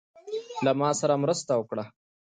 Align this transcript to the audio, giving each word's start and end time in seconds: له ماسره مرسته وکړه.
له 0.65 0.71
ماسره 0.79 1.15
مرسته 1.23 1.51
وکړه. 1.57 1.83